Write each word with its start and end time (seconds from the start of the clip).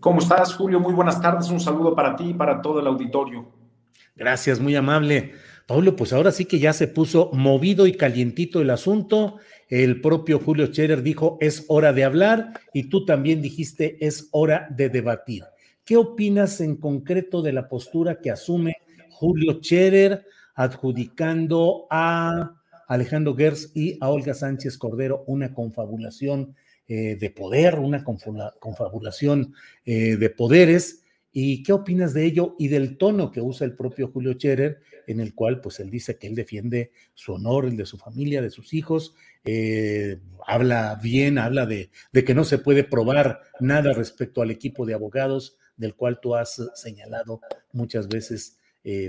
¿Cómo 0.00 0.20
estás, 0.20 0.54
Julio? 0.54 0.80
Muy 0.80 0.92
buenas 0.92 1.20
tardes. 1.20 1.48
Un 1.48 1.60
saludo 1.60 1.94
para 1.94 2.14
ti 2.14 2.30
y 2.30 2.34
para 2.34 2.60
todo 2.60 2.80
el 2.80 2.86
auditorio. 2.86 3.48
Gracias, 4.14 4.60
muy 4.60 4.76
amable. 4.76 5.32
Paulo, 5.66 5.96
pues 5.96 6.12
ahora 6.12 6.30
sí 6.30 6.44
que 6.44 6.58
ya 6.58 6.74
se 6.74 6.88
puso 6.88 7.30
movido 7.32 7.86
y 7.86 7.94
calientito 7.94 8.60
el 8.60 8.68
asunto. 8.68 9.36
El 9.68 10.00
propio 10.02 10.40
Julio 10.40 10.66
Scherer 10.66 11.02
dijo, 11.02 11.38
es 11.40 11.64
hora 11.68 11.94
de 11.94 12.04
hablar 12.04 12.52
y 12.74 12.90
tú 12.90 13.06
también 13.06 13.40
dijiste, 13.40 13.96
es 14.04 14.28
hora 14.32 14.66
de 14.70 14.90
debatir. 14.90 15.44
¿Qué 15.84 15.96
opinas 15.96 16.60
en 16.60 16.76
concreto 16.76 17.40
de 17.40 17.54
la 17.54 17.68
postura 17.68 18.20
que 18.20 18.30
asume 18.30 18.76
Julio 19.10 19.58
Scherer 19.62 20.26
adjudicando 20.54 21.86
a 21.90 22.56
Alejandro 22.88 23.34
Gers 23.34 23.72
y 23.74 23.96
a 24.02 24.10
Olga 24.10 24.34
Sánchez 24.34 24.76
Cordero 24.76 25.24
una 25.26 25.54
confabulación 25.54 26.54
eh, 26.90 27.16
de 27.20 27.28
poder, 27.28 27.78
una 27.78 28.02
confabulación 28.02 29.52
eh, 29.84 30.16
de 30.16 30.30
poderes. 30.30 31.04
¿Y 31.30 31.62
qué 31.62 31.74
opinas 31.74 32.14
de 32.14 32.24
ello 32.24 32.56
y 32.58 32.68
del 32.68 32.96
tono 32.96 33.30
que 33.30 33.42
usa 33.42 33.66
el 33.66 33.76
propio 33.76 34.08
Julio 34.08 34.32
Scherer, 34.32 34.80
en 35.06 35.20
el 35.20 35.34
cual 35.34 35.60
pues 35.60 35.80
él 35.80 35.90
dice 35.90 36.16
que 36.16 36.28
él 36.28 36.34
defiende 36.34 36.90
su 37.12 37.34
honor, 37.34 37.66
el 37.66 37.76
de 37.76 37.84
su 37.84 37.98
familia, 37.98 38.40
de 38.40 38.48
sus 38.48 38.72
hijos, 38.72 39.14
eh, 39.44 40.18
habla 40.46 40.98
bien, 41.02 41.36
habla 41.36 41.66
de, 41.66 41.90
que 42.24 42.34
no 42.34 42.44
se 42.44 42.56
puede 42.56 42.84
probar 42.84 43.42
nada 43.60 43.92
respecto 43.92 44.40
al 44.40 44.50
equipo 44.50 44.86
de 44.86 44.94
abogados 44.94 45.58
del 45.76 45.94
cual 45.94 46.20
tú 46.22 46.34
has 46.36 46.70
señalado 46.74 47.42
muchas 47.72 48.08
veces 48.08 48.56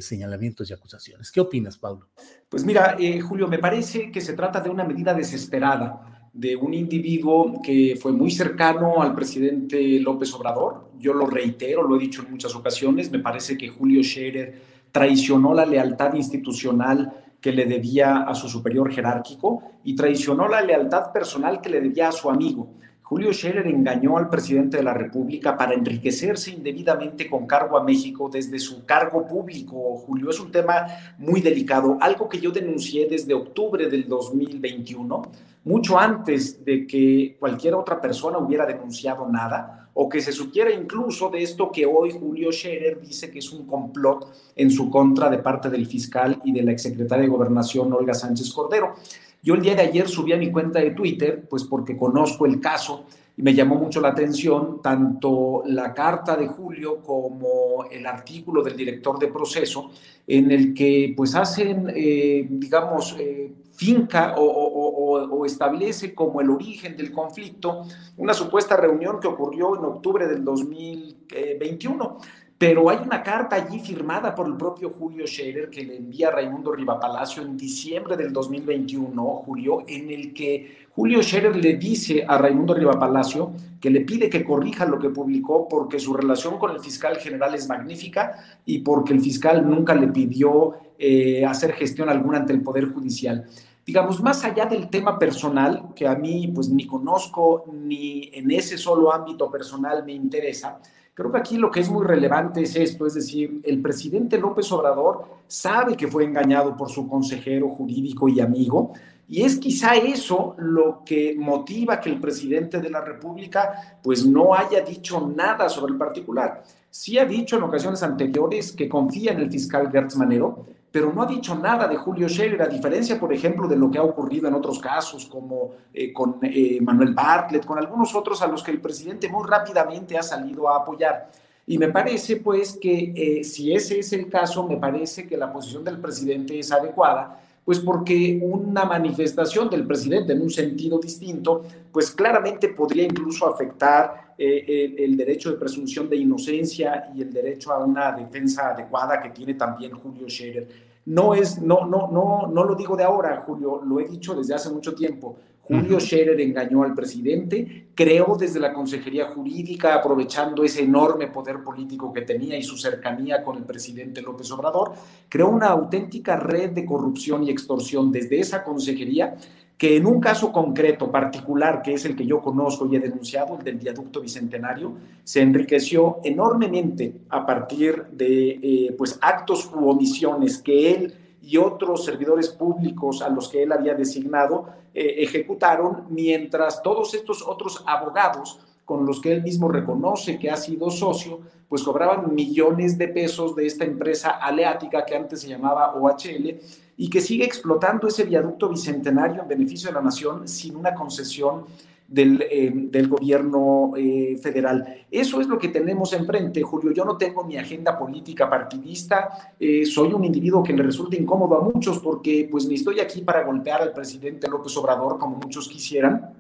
señalamientos 0.02 0.69
y 0.69 0.73
acusaciones. 0.73 1.31
¿Qué 1.31 1.39
opinas, 1.39 1.77
Pablo? 1.77 2.09
Pues 2.50 2.66
mira, 2.66 2.97
Julio, 3.25 3.47
me 3.47 3.59
parece 3.59 4.12
que 4.12 4.19
se 4.19 4.34
trata 4.34 4.59
de 4.59 4.69
una 4.69 4.84
medida 4.84 5.13
desesperada 5.13 6.19
de 6.34 6.56
un 6.56 6.73
individuo 6.73 7.62
que 7.62 7.97
fue 8.00 8.12
muy 8.12 8.31
cercano 8.31 9.01
al 9.01 9.16
presidente 9.16 10.00
López 10.00 10.34
Obrador. 10.34 10.91
Yo 11.00 11.13
lo 11.13 11.25
reitero, 11.25 11.84
lo 11.84 11.95
he 11.95 12.00
dicho 12.00 12.23
en 12.23 12.31
muchas 12.31 12.56
ocasiones, 12.56 13.12
me 13.12 13.19
parece 13.19 13.57
que 13.57 13.69
Julio 13.69 14.03
Scherer 14.03 14.62
traicionó 14.91 15.53
la 15.53 15.66
lealtad 15.66 16.13
institucional 16.13 17.13
que 17.41 17.51
le 17.51 17.66
debía 17.66 18.23
a 18.23 18.35
su 18.35 18.50
superior 18.50 18.91
jerárquico 18.91 19.63
y 19.84 19.95
traicionó 19.95 20.47
la 20.47 20.62
lealtad 20.62 21.12
personal 21.12 21.62
que 21.62 21.69
le 21.69 21.81
debía 21.81 22.09
a 22.09 22.12
su 22.12 22.29
amigo. 22.29 22.75
Julio 23.09 23.34
Scherer 23.34 23.66
engañó 23.66 24.19
al 24.19 24.29
presidente 24.29 24.78
de 24.78 24.84
la 24.84 24.94
República 24.94 25.57
para 25.57 25.73
enriquecerse 25.73 26.51
indebidamente 26.51 27.28
con 27.28 27.47
cargo 27.47 27.75
a 27.75 27.84
México 27.84 28.29
desde 28.31 28.59
su 28.59 28.85
cargo 28.85 29.25
público. 29.25 29.95
Julio, 30.06 30.29
es 30.29 30.39
un 30.39 30.51
tema 30.51 30.85
muy 31.18 31.41
delicado, 31.41 31.97
algo 32.01 32.29
que 32.29 32.39
yo 32.39 32.51
denuncié 32.51 33.07
desde 33.09 33.34
octubre 33.34 33.89
del 33.89 34.07
2021, 34.07 35.23
mucho 35.64 36.00
antes 36.00 36.64
de 36.64 36.88
que 36.88 37.36
cualquier 37.40 37.75
otra 37.75 38.00
persona 38.00 38.38
hubiera 38.38 38.66
denunciado 38.66 39.28
nada 39.28 39.90
o 39.94 40.08
que 40.08 40.22
se 40.22 40.31
supiera 40.31 40.72
incluso 40.72 41.30
de 41.30 41.44
esto 41.44 41.72
que 41.72 41.86
hoy 41.86 42.12
Julio 42.12 42.52
Scherer 42.52 43.02
dice 43.02 43.30
que 43.30 43.40
es 43.40 43.52
un 43.52 43.66
complot 43.66 44.31
en 44.56 44.72
su 44.72 44.90
contra 44.90 45.30
de 45.30 45.40
parte 45.40 45.69
del 45.69 45.86
fiscal 45.86 46.40
y 46.44 46.53
de 46.53 46.64
la 46.64 46.72
exsecretaria 46.72 47.24
de 47.24 47.30
Gobernación 47.30 47.92
Olga 47.92 48.14
Sánchez 48.14 48.53
Cordero. 48.53 48.96
Yo 49.42 49.56
el 49.56 49.62
día 49.62 49.75
de 49.75 49.81
ayer 49.81 50.08
subí 50.08 50.34
a 50.34 50.38
mi 50.38 50.52
cuenta 50.52 50.80
de 50.80 50.92
Twitter, 50.92 51.46
pues 51.50 51.64
porque 51.64 51.98
conozco 51.98 52.46
el 52.46 52.59
caso 52.59 53.06
y 53.36 53.42
me 53.42 53.53
llamó 53.53 53.75
mucho 53.75 54.02
la 54.02 54.09
atención 54.09 54.81
tanto 54.81 55.64
la 55.66 55.94
carta 55.94 56.36
de 56.36 56.48
Julio 56.48 57.02
como 57.02 57.86
el 57.90 58.06
artículo 58.06 58.62
del 58.62 58.75
director 58.75 59.18
de 59.18 59.28
proceso 59.28 59.92
en 60.28 60.52
el 60.52 60.74
que 60.74 61.14
pues 61.16 61.36
hacen, 61.36 61.92
eh, 61.96 62.46
digamos, 62.50 63.16
eh, 63.18 63.52
finca 63.72 64.36
o, 64.38 64.44
o, 64.44 64.88
o, 65.09 65.46
establece 65.46 66.14
como 66.14 66.42
el 66.42 66.50
origen 66.50 66.96
del 66.96 67.12
conflicto 67.12 67.84
una 68.18 68.34
supuesta 68.34 68.75
reunión 68.78 69.20
que 69.20 69.28
ocurrió 69.28 69.78
en 69.78 69.86
octubre 69.86 70.28
del 70.28 70.44
2021 70.44 72.18
pero 72.59 72.90
hay 72.90 72.97
una 72.97 73.24
carta 73.24 73.56
allí 73.56 73.80
firmada 73.80 74.36
por 74.36 74.46
el 74.46 74.58
propio 74.58 74.90
Julio 74.90 75.25
Scherer 75.25 75.69
que 75.69 75.81
le 75.81 75.96
envía 75.96 76.28
a 76.28 76.31
Raimundo 76.31 76.74
Rivapalacio 76.74 77.42
en 77.42 77.56
diciembre 77.56 78.18
del 78.18 78.34
2021, 78.34 79.24
Julio, 79.46 79.86
en 79.88 80.09
el 80.09 80.34
que 80.34 80.80
Julio 80.90 81.24
Scherer 81.24 81.56
le 81.56 81.78
dice 81.78 82.25
a 82.28 82.38
Raimundo 82.38 82.74
Rivapalacio 82.74 83.53
que 83.80 83.90
le 83.90 84.02
pide 84.02 84.30
que 84.30 84.44
corrija 84.44 84.84
lo 84.84 85.00
que 85.00 85.08
publicó 85.08 85.69
porque 85.69 86.00
su 86.00 86.14
relación 86.14 86.59
con 86.59 86.72
el 86.72 86.81
fiscal 86.81 87.16
general 87.16 87.56
es 87.56 87.69
magnífica 87.69 88.34
y 88.66 88.80
porque 88.80 89.14
el 89.14 89.22
fiscal 89.22 89.66
nunca 89.66 89.96
le 89.96 90.09
pidió 90.09 90.74
eh, 90.98 91.46
hacer 91.46 91.72
gestión 91.72 92.09
alguna 92.09 92.40
ante 92.40 92.52
el 92.52 92.62
Poder 92.62 92.92
Judicial 92.92 93.46
digamos, 93.89 94.22
más 94.22 94.44
allá 94.44 94.67
del 94.67 94.88
tema 94.88 95.17
personal, 95.17 95.95
que 95.95 96.07
a 96.07 96.13
mí 96.13 96.47
pues 96.53 96.69
ni 96.69 96.85
conozco 96.85 97.66
ni 97.73 98.29
en 98.33 98.51
ese 98.51 98.77
solo 98.77 99.11
ámbito 99.11 99.50
personal 99.50 100.05
me 100.05 100.13
interesa, 100.13 100.79
Creo 101.16 101.33
que 101.33 101.38
aquí 101.38 101.57
lo 101.57 101.69
que 101.69 101.81
es 101.81 101.89
muy 101.89 102.05
relevante 102.05 102.61
es 102.61 102.77
esto, 102.77 103.05
es 103.05 103.13
decir, 103.13 103.59
el 103.66 103.81
presidente 103.81 104.38
López 104.38 104.72
Obrador 104.72 105.25
sabe 105.47 105.97
que 105.97 106.07
fue 106.07 106.23
engañado 106.23 106.77
por 106.77 106.89
su 106.89 107.09
consejero 107.09 107.67
jurídico 107.67 108.29
y 108.29 108.39
amigo, 108.39 108.94
y 109.27 109.41
es 109.41 109.57
quizá 109.57 109.95
eso 109.95 110.56
lo 110.59 111.03
que 111.03 111.35
motiva 111.38 112.00
que 112.00 112.09
el 112.09 112.21
presidente 112.21 112.79
de 112.79 112.89
la 112.89 113.01
República 113.01 114.00
pues 114.01 114.25
no 114.25 114.56
haya 114.56 114.79
dicho 114.79 115.29
nada 115.35 115.67
sobre 115.67 115.91
el 115.91 115.97
particular. 115.97 116.63
Sí 116.89 117.19
ha 117.19 117.25
dicho 117.25 117.57
en 117.57 117.63
ocasiones 117.63 118.01
anteriores 118.01 118.71
que 118.71 118.88
confía 118.88 119.33
en 119.33 119.41
el 119.41 119.51
fiscal 119.51 119.91
Gertz 119.91 120.16
Manero, 120.16 120.67
pero 120.91 121.13
no 121.13 121.22
ha 121.22 121.25
dicho 121.25 121.55
nada 121.55 121.88
de 121.88 121.95
Julio 121.95 122.27
Scherer, 122.27 122.61
a 122.61 122.67
diferencia, 122.67 123.19
por 123.19 123.31
ejemplo, 123.31 123.67
de 123.67 123.75
lo 123.75 123.91
que 123.91 124.00
ha 124.00 124.03
ocurrido 124.03 124.47
en 124.47 124.55
otros 124.55 124.79
casos, 124.79 125.25
como 125.25 125.72
eh, 125.94 126.11
con 126.11 126.39
eh, 126.41 126.79
Manuel 126.81 127.13
Bartlett, 127.13 127.66
con 127.66 127.77
algunos 127.77 128.16
otros 128.16 128.41
a 128.41 128.47
los 128.47 128.63
que 128.63 128.72
el 128.72 128.81
presidente 128.81 129.29
muy 129.29 129.47
rápidamente 129.47 130.17
ha 130.17 130.23
salido 130.23 130.67
a 130.67 130.77
apoyar. 130.77 131.30
Y 131.68 131.77
me 131.77 131.89
parece, 131.89 132.38
pues, 132.38 132.80
que 132.81 133.13
eh, 133.15 133.44
si 133.44 133.71
ese 133.71 134.00
es 134.00 134.12
el 134.13 134.27
caso, 134.27 134.68
me 134.68 134.77
parece 134.77 135.27
que 135.27 135.38
la 135.38 135.53
posición 135.53 135.83
del 135.83 136.00
presidente 136.00 136.57
es 136.57 136.71
adecuada, 136.71 137.39
pues 137.69 137.81
porque 137.81 138.39
una 138.42 138.83
manifestación 138.83 139.69
del 139.69 139.86
presidente 139.86 140.33
en 140.33 140.42
un 140.42 140.50
sentido 140.50 140.98
distinto, 140.98 141.62
pues 141.92 142.10
claramente 142.10 142.69
podría 142.69 143.04
incluso 143.04 143.48
afectar 143.48 144.33
el, 144.36 144.95
el, 144.98 145.16
derecho 145.16 145.51
de 145.51 145.57
presunción 145.57 146.10
de 146.10 146.16
inocencia 146.16 147.12
y 147.13 147.21
el 147.21 147.31
derecho 147.31 147.71
a 147.71 147.86
una 147.86 148.12
defensa 148.12 148.69
adecuada 148.69 149.21
que 149.21 149.30
tiene 149.30 149.54
también 149.54 149.92
Julio 149.92 150.27
Scherer. 150.27 150.68
No 151.06 151.36
es, 151.36 151.62
no, 151.62 151.86
no, 151.86 152.10
no, 152.12 152.50
no 152.51 152.63
lo 152.63 152.74
digo 152.74 152.98
de 152.98 153.04
ahora, 153.04 153.44
Julio, 153.45 153.83
lo 153.86 154.00
he 154.00 154.07
dicho 154.07 154.33
desde 154.33 154.56
hace 154.56 154.71
mucho 154.71 154.95
tiempo. 154.95 155.38
Julio. 155.69 156.00
Scherer 156.00 156.42
engañó 156.42 156.83
al 156.83 156.95
presidente, 156.95 157.89
creó 157.94 158.36
desde 158.36 158.60
la 158.60 158.74
Consejería 158.74 159.27
Jurídica, 159.27 159.94
aprovechando 159.94 160.63
ese 160.63 160.81
enorme 160.81 161.27
poder 161.27 161.63
político 161.63 162.12
que 162.12 162.24
tenía 162.24 162.57
y 162.57 162.63
su 162.63 162.75
cercanía 162.75 163.44
con 163.44 163.56
el 163.57 163.63
presidente 163.63 164.24
López 164.24 164.51
Obrador, 164.51 164.94
creó 165.30 165.50
una 165.50 165.68
auténtica 165.68 166.36
red 166.38 166.71
de 166.71 166.86
corrupción 166.86 167.44
y 167.44 167.51
extorsión 167.51 168.12
desde 168.12 168.39
esa 168.39 168.63
consejería 168.63 169.36
que 169.77 169.95
en 169.95 170.06
un 170.06 170.19
caso 170.19 170.51
concreto, 170.51 171.10
particular, 171.10 171.81
que 171.81 171.94
es 171.94 172.04
el 172.04 172.13
que 172.13 172.25
yo 172.25 172.42
conozco 172.42 172.86
y 172.86 172.98
he 172.98 173.00
denunciado, 173.00 173.57
el 173.57 173.63
del 173.63 173.77
viaducto 173.77 174.19
bicentenario, 174.19 174.94
se 175.24 175.42
enriqueció 175.42 176.18
enormemente 176.25 177.13
a 177.30 177.45
partir 177.45 178.04
de 178.12 178.60
eh, 178.62 178.95
pues, 178.98 179.18
actos 179.21 179.71
u 179.74 179.88
omisiones 179.88 180.57
que 180.57 180.92
él 180.92 181.13
y 181.41 181.57
otros 181.57 182.06
servidores 182.06 182.50
públicos 182.50 183.21
a 183.21 183.30
los 183.30 183.47
que 183.50 183.63
él 183.63 183.71
había 183.71 183.94
designado 183.94 184.68
eh, 184.94 185.15
ejecutaron, 185.19 186.06
mientras 186.09 186.81
todos 186.81 187.13
estos 187.13 187.41
otros 187.47 187.83
abogados 187.86 188.59
con 188.86 189.06
los 189.06 189.21
que 189.21 189.31
él 189.31 189.44
mismo 189.44 189.68
reconoce 189.68 190.39
que 190.39 190.50
ha 190.50 190.57
sido 190.57 190.89
socio, 190.89 191.39
pues 191.69 191.83
cobraban 191.83 192.33
millones 192.33 192.97
de 192.97 193.07
pesos 193.07 193.56
de 193.56 193.68
esta 193.68 193.86
empresa 193.86 194.31
aleática 194.31 195.06
que 195.06 195.15
antes 195.15 195.41
se 195.41 195.47
llamaba 195.47 195.94
OHL 195.94 196.59
y 196.97 197.09
que 197.09 197.21
sigue 197.21 197.45
explotando 197.45 198.07
ese 198.07 198.24
viaducto 198.24 198.68
bicentenario 198.68 199.44
en 199.44 199.47
beneficio 199.47 199.89
de 199.89 199.94
la 199.94 200.01
nación 200.01 200.47
sin 200.47 200.75
una 200.75 200.95
concesión 200.95 201.65
del, 202.09 202.41
eh, 202.50 202.71
del 202.73 203.07
gobierno 203.07 203.91
eh, 203.95 204.38
federal. 204.41 205.06
Eso 205.11 205.39
es 205.39 205.47
lo 205.47 205.59
que 205.59 205.67
tenemos 205.67 206.11
enfrente, 206.13 206.61
Julio. 206.63 206.91
Yo 206.91 207.06
no 207.06 207.17
tengo 207.17 207.44
mi 207.44 207.57
agenda 207.57 207.95
política 207.97 208.50
partidista, 208.50 209.53
eh, 209.59 209.85
soy 209.85 210.13
un 210.13 210.25
individuo 210.25 210.63
que 210.63 210.73
le 210.73 210.83
resulta 210.83 211.15
incómodo 211.15 211.57
a 211.57 211.63
muchos 211.63 212.00
porque 212.00 212.47
pues 212.50 212.65
ni 212.67 212.75
estoy 212.75 213.00
aquí 213.00 213.21
para 213.21 213.44
golpear 213.44 213.81
al 213.81 213.94
presidente 213.94 214.47
López 214.47 214.75
Obrador 214.77 215.19
como 215.19 215.38
muchos 215.38 215.67
quisieran, 215.67 216.33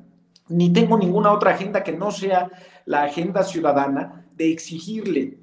ni 0.47 0.73
tengo 0.73 0.97
ninguna 0.97 1.31
otra 1.31 1.51
agenda 1.51 1.83
que 1.83 1.91
no 1.91 2.11
sea 2.11 2.49
la 2.85 3.03
agenda 3.03 3.43
ciudadana 3.43 4.25
de 4.35 4.51
exigirle 4.51 5.37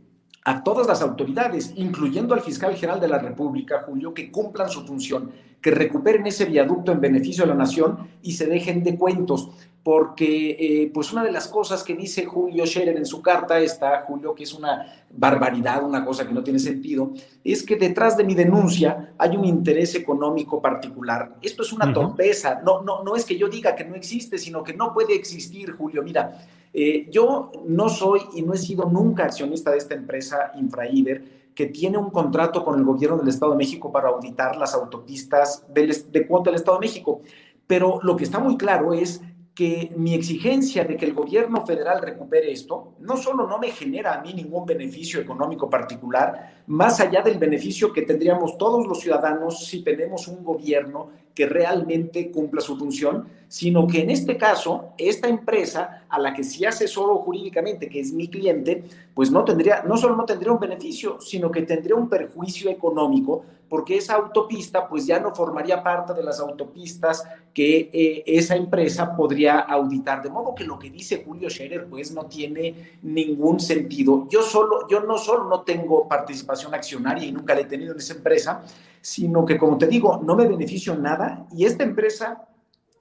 a 0.47 0.63
todas 0.63 0.87
las 0.87 1.03
autoridades, 1.03 1.73
incluyendo 1.75 2.33
al 2.33 2.41
fiscal 2.41 2.73
general 2.77 3.01
de 3.01 3.09
la 3.09 3.19
República, 3.19 3.81
Julio, 3.81 4.15
que 4.15 4.31
cumplan 4.31 4.69
su 4.69 4.87
función, 4.87 5.33
que 5.61 5.73
recuperen 5.73 6.25
ese 6.25 6.45
viaducto 6.45 6.93
en 6.93 7.01
beneficio 7.01 7.43
de 7.43 7.49
la 7.49 7.57
nación 7.57 8.09
y 8.23 8.31
se 8.31 8.47
dejen 8.47 8.85
de 8.85 8.97
cuentos 8.97 9.51
porque 9.83 10.51
eh, 10.59 10.91
pues 10.95 11.13
una 11.13 11.25
de 11.25 11.33
las 11.33 11.49
cosas 11.49 11.83
que 11.83 11.97
dice 11.97 12.25
Julio 12.27 12.65
Scherer 12.65 12.97
en 12.97 13.07
su 13.07 13.21
carta 13.23 13.59
esta, 13.59 14.03
Julio, 14.03 14.37
que 14.37 14.45
es 14.45 14.53
una 14.53 14.87
barbaridad, 15.11 15.83
una 15.83 16.05
cosa 16.05 16.27
que 16.27 16.35
no 16.35 16.45
tiene 16.45 16.61
sentido, 16.61 17.13
es 17.43 17.65
que 17.65 17.75
detrás 17.75 18.17
de 18.17 18.23
mi 18.23 18.37
denuncia 18.37 19.15
hay 19.19 19.37
un 19.37 19.45
interés 19.45 19.97
económico 19.97 20.63
particular. 20.63 21.37
Esto 21.43 21.63
es 21.63 21.73
una 21.73 21.93
torpeza, 21.93 22.61
no, 22.65 22.83
no, 22.83 23.03
no 23.03 23.17
es 23.17 23.25
que 23.25 23.37
yo 23.37 23.49
diga 23.49 23.75
que 23.75 23.85
no 23.85 23.97
existe, 23.97 24.39
sino 24.39 24.63
que 24.63 24.75
no 24.75 24.93
puede 24.95 25.15
existir, 25.15 25.73
Julio. 25.73 26.05
Mira, 26.05 26.47
eh, 26.73 27.09
yo 27.11 27.53
no 27.67 27.89
soy 27.89 28.21
y 28.35 28.43
no 28.43 28.53
he 28.53 28.59
sido 28.59 28.85
nunca 28.87 29.25
accionista 29.25 29.71
de 29.71 29.79
esta 29.79 29.95
empresa 29.95 30.53
Infraider, 30.57 31.47
que 31.55 31.67
tiene 31.67 31.97
un 31.97 32.11
contrato 32.11 32.63
con 32.65 32.79
el 32.79 32.85
gobierno 32.85 33.17
del 33.17 33.29
Estado 33.29 33.53
de 33.53 33.59
México 33.59 33.91
para 33.91 34.09
auditar 34.09 34.57
las 34.57 34.75
autopistas 34.75 35.65
de 35.73 36.27
cuota 36.27 36.51
del 36.51 36.57
Estado 36.57 36.79
de 36.79 36.87
México. 36.87 37.23
Pero 37.67 37.99
lo 38.03 38.15
que 38.15 38.25
está 38.25 38.39
muy 38.39 38.57
claro 38.57 38.93
es 38.93 39.23
que 39.55 39.91
mi 39.97 40.15
exigencia 40.15 40.85
de 40.85 40.99
que 40.99 41.07
el 41.07 41.15
gobierno 41.15 41.65
federal 41.65 42.03
recupere 42.03 42.53
esto 42.53 42.93
no 43.01 43.17
solo 43.17 43.49
no 43.49 43.59
me 43.59 43.71
genera 43.71 44.12
a 44.12 44.21
mí 44.21 44.35
ningún 44.35 44.67
beneficio 44.67 45.19
económico 45.19 45.71
particular, 45.71 46.56
más 46.67 47.01
allá 47.01 47.23
del 47.23 47.39
beneficio 47.39 47.93
que 47.93 48.03
tendríamos 48.03 48.59
todos 48.59 48.87
los 48.87 49.01
ciudadanos 49.01 49.67
si 49.67 49.83
tenemos 49.83 50.29
un 50.29 50.45
gobierno 50.45 51.11
que 51.37 51.47
realmente 51.47 52.31
cumpla 52.31 52.63
su 52.63 52.79
función, 52.79 53.29
sino 53.47 53.87
que 53.87 54.01
en 54.01 54.11
este 54.11 54.39
caso, 54.39 54.95
esta 54.97 55.29
empresa 55.29 56.07
a 56.09 56.19
la 56.19 56.33
que 56.33 56.43
sí 56.43 56.65
asesoro 56.65 57.19
jurídicamente, 57.19 57.91
que 57.91 58.01
es 58.01 58.13
mi 58.13 58.29
cliente, 58.29 58.85
pues 59.15 59.31
no 59.31 59.45
tendría, 59.45 59.83
no 59.83 59.99
solo 59.99 60.17
no 60.17 60.25
tendría 60.25 60.53
un 60.53 60.59
beneficio, 60.59 61.21
sino 61.21 61.51
que 61.51 61.63
tendría 61.63 61.95
un 61.95 62.09
perjuicio 62.09 62.71
económico, 62.71 63.45
porque 63.69 63.97
esa 63.97 64.15
autopista 64.15 64.89
pues 64.89 65.07
ya 65.07 65.21
no 65.21 65.35
formaría 65.35 65.83
parte 65.83 66.15
de 66.15 66.23
las 66.23 66.41
autopistas 66.41 67.25
que 67.53 67.91
eh, 67.93 68.23
esa 68.27 68.57
empresa 68.57 69.15
podría 69.17 69.59
auditar. 69.59 70.23
De 70.23 70.31
modo 70.31 70.55
que 70.55 70.65
lo 70.65 70.79
que 70.79 70.89
dice 70.89 71.23
Julio 71.25 71.51
Scherer 71.51 71.87
pues 71.87 72.12
no 72.12 72.27
tiene 72.27 72.99
ningún 73.03 73.61
sentido. 73.61 74.27
Yo 74.31 74.43
solo, 74.43 74.89
yo 74.89 75.01
no 75.01 75.19
solo 75.19 75.49
no 75.49 75.62
tengo 75.62 76.09
participación 76.09 76.56
accionaria 76.75 77.26
y 77.26 77.32
nunca 77.32 77.55
la 77.55 77.61
he 77.61 77.64
tenido 77.67 77.93
en 77.93 77.99
esa 77.99 78.14
empresa, 78.14 78.62
sino 79.00 79.44
que 79.44 79.58
como 79.58 79.79
te 79.79 79.87
digo, 79.87 80.20
no 80.25 80.35
me 80.35 80.47
beneficio 80.47 80.97
nada 80.97 81.47
y 81.53 81.64
esta 81.64 81.85
empresa 81.85 82.47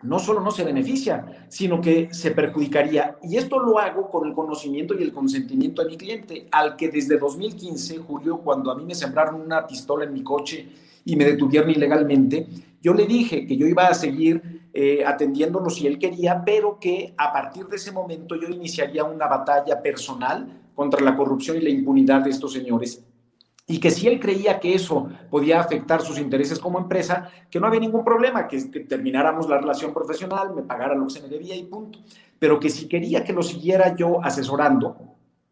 no 0.06 0.20
solo 0.20 0.42
no 0.42 0.52
se 0.52 0.64
beneficia, 0.64 1.48
sino 1.50 1.82
que 1.82 2.14
se 2.14 2.32
perjudicaría. 2.32 3.18
Y 3.24 3.38
esto 3.38 3.60
lo 3.60 3.80
hago 3.80 4.10
con 4.10 4.28
el 4.28 4.34
conocimiento 4.34 4.94
y 4.94 5.02
el 5.02 5.12
consentimiento 5.12 5.82
de 5.82 5.90
mi 5.90 5.98
cliente, 5.98 6.48
al 6.52 6.76
que 6.76 6.90
desde 6.90 7.18
2015, 7.18 7.98
Julio, 8.00 8.38
cuando 8.40 8.72
a 8.72 8.76
mí 8.76 8.86
me 8.86 8.96
sembraron 8.96 9.42
una 9.42 9.66
pistola 9.66 10.06
en 10.06 10.14
mi 10.14 10.24
coche 10.24 10.68
y 11.06 11.16
me 11.16 11.26
detuvieron 11.26 11.70
ilegalmente, 11.70 12.48
yo 12.82 12.94
le 12.94 13.06
dije 13.06 13.48
que 13.48 13.58
yo 13.58 13.66
iba 13.66 13.88
a 13.88 13.94
seguir 13.94 14.70
eh, 14.74 15.04
atendiéndolo 15.06 15.70
si 15.70 15.88
él 15.88 15.98
quería, 15.98 16.44
pero 16.46 16.80
que 16.80 17.14
a 17.18 17.34
partir 17.34 17.66
de 17.68 17.78
ese 17.78 17.92
momento 17.92 18.36
yo 18.36 18.48
iniciaría 18.48 19.04
una 19.04 19.28
batalla 19.28 19.82
personal 19.82 20.62
contra 20.76 21.02
la 21.02 21.16
corrupción 21.16 21.58
y 21.58 21.62
la 21.62 21.70
impunidad 21.70 22.22
de 22.22 22.30
estos 22.30 22.54
señores 22.54 23.04
y 23.68 23.80
que 23.80 23.90
si 23.90 24.08
él 24.08 24.20
creía 24.20 24.60
que 24.60 24.76
eso 24.76 25.10
podía 25.30 25.60
afectar 25.60 26.02
sus 26.02 26.20
intereses 26.20 26.60
como 26.60 26.78
empresa, 26.78 27.30
que 27.50 27.60
no 27.60 27.68
había 27.68 27.80
ningún 27.80 28.06
problema, 28.06 28.48
que, 28.48 28.62
termináramos 28.62 29.50
la 29.50 29.58
relación 29.58 29.92
profesional, 29.92 30.54
me 30.54 30.62
pagara 30.62 30.94
lo 30.94 31.08
que 31.08 31.14
se 31.14 31.22
me 31.22 31.30
debía 31.30 31.56
y 31.56 31.64
punto. 31.64 32.00
Pero 32.38 32.60
que 32.60 32.70
si 32.70 32.88
quería 32.88 33.24
que 33.24 33.34
lo 33.34 33.42
siguiera 33.42 33.96
yo 33.96 34.24
asesorando, 34.24 34.98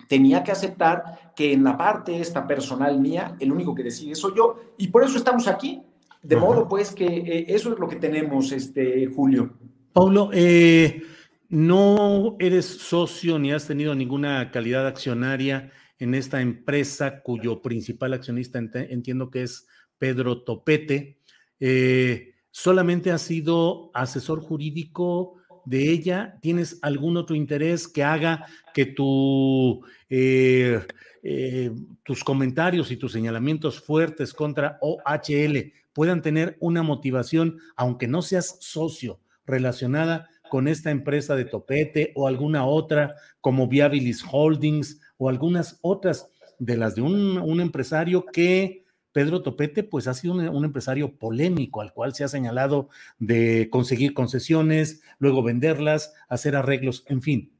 tenía 0.08 0.44
que 0.44 0.52
aceptar 0.52 1.34
que 1.36 1.54
en 1.54 1.64
la 1.64 1.76
parte 1.76 2.20
esta 2.20 2.46
personal 2.46 3.00
mía, 3.00 3.36
el 3.40 3.52
único 3.52 3.74
que 3.74 3.84
decide 3.84 4.14
soy 4.14 4.34
yo, 4.36 4.60
y 4.78 4.90
por 4.90 5.04
eso 5.04 5.18
estamos 5.18 5.48
aquí. 5.48 5.82
De 6.22 6.38
modo 6.38 6.70
pues 6.70 6.92
que 6.92 7.06
eh, 7.06 7.46
eso 7.50 7.74
es 7.74 7.80
lo 7.80 7.88
que 7.88 7.98
tenemos, 7.98 8.52
este, 8.52 9.08
Julio. 9.08 9.54
Paulo, 9.92 10.30
eh, 10.32 11.02
no 11.50 12.36
eres 12.40 12.66
socio 12.66 13.40
ni 13.40 13.52
has 13.52 13.68
tenido 13.68 13.94
ninguna 13.94 14.52
calidad 14.52 14.88
accionaria 14.88 15.72
en 16.04 16.16
esta 16.16 16.42
empresa 16.42 17.22
cuyo 17.22 17.62
principal 17.62 18.14
accionista 18.14 18.60
entiendo 18.60 19.32
que 19.32 19.44
es 19.44 19.68
Pedro 19.98 20.44
Topete. 20.44 21.18
Eh, 21.62 22.34
¿Solamente 22.52 23.10
has 23.10 23.22
sido 23.22 23.90
asesor 23.94 24.42
jurídico 24.42 25.38
de 25.64 25.90
ella? 25.90 26.38
¿Tienes 26.42 26.78
algún 26.82 27.16
otro 27.16 27.38
interés 27.38 27.88
que 27.88 28.04
haga 28.04 28.46
que 28.74 28.86
tu, 28.86 29.82
eh, 30.10 30.86
eh, 31.24 31.72
tus 32.04 32.22
comentarios 32.22 32.92
y 32.92 32.98
tus 32.98 33.14
señalamientos 33.14 33.80
fuertes 33.80 34.34
contra 34.34 34.80
OHL 34.82 35.72
puedan 35.94 36.22
tener 36.22 36.58
una 36.60 36.84
motivación, 36.84 37.60
aunque 37.78 38.10
no 38.10 38.22
seas 38.22 38.58
socio, 38.60 39.22
relacionada 39.46 40.30
con 40.50 40.68
esta 40.68 40.92
empresa 40.92 41.38
de 41.38 41.46
Topete 41.46 42.12
o 42.16 42.28
alguna 42.28 42.66
otra 42.66 43.16
como 43.40 43.70
Viabilis 43.70 44.22
Holdings 44.30 45.00
o 45.18 45.30
algunas 45.30 45.80
otras 45.82 46.30
de 46.60 46.78
las 46.78 46.96
de 46.96 47.02
un, 47.02 47.60
empresario 47.60 48.26
que 48.26 48.86
Pedro 49.12 49.44
Topete, 49.44 49.84
pues 49.84 50.08
ha 50.08 50.14
sido 50.14 50.34
un, 50.34 50.66
empresario 50.66 51.16
polémico 51.18 51.82
al 51.82 51.94
cual 51.94 52.14
se 52.14 52.24
ha 52.24 52.28
señalado 52.28 52.90
de 53.20 53.70
conseguir 53.72 54.14
concesiones, 54.14 55.02
luego 55.20 55.44
venderlas, 55.44 56.14
hacer 56.30 56.56
arreglos, 56.56 57.04
en 57.08 57.22
fin. 57.22 57.54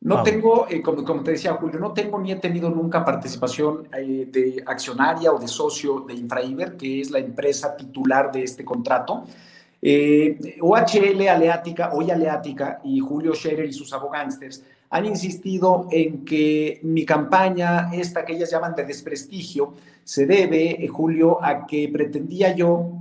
No 0.00 0.22
tengo, 0.22 0.68
eh, 0.70 0.80
como, 0.80 1.24
te 1.24 1.32
decía 1.32 1.54
Julio, 1.54 1.80
no 1.80 1.92
tengo 1.92 2.20
ni 2.20 2.30
he 2.30 2.36
tenido 2.36 2.70
nunca 2.70 3.04
participación 3.04 3.88
eh, 3.92 4.28
de 4.30 4.62
accionaria 4.64 5.32
o 5.32 5.40
de 5.40 5.48
socio 5.48 6.04
de 6.06 6.14
Infraiber, 6.14 6.76
que 6.76 7.00
es 7.00 7.10
la 7.10 7.18
empresa 7.18 7.76
titular 7.76 8.30
de 8.30 8.44
este 8.44 8.64
contrato. 8.64 9.24
Eh, 9.82 10.58
OHL 10.60 11.28
Aleática, 11.28 11.90
hoy 11.92 12.12
Aleática, 12.12 12.80
y 12.84 13.00
Julio 13.00 13.34
Scherer 13.34 13.66
y 13.66 13.72
sus 13.72 13.92
abogánsters 13.92 14.64
han 14.90 15.06
insistido 15.06 15.86
en 15.90 16.24
que 16.24 16.80
mi 16.82 17.04
campaña, 17.04 17.90
esta 17.92 18.24
que 18.24 18.34
ellas 18.34 18.50
llaman 18.50 18.74
de 18.74 18.84
desprestigio, 18.84 19.74
se 20.04 20.26
debe, 20.26 20.82
eh, 20.82 20.88
Julio, 20.88 21.42
a 21.44 21.66
que 21.66 21.88
pretendía 21.92 22.54
yo, 22.54 22.92